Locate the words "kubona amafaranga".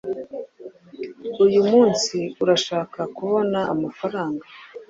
3.17-4.43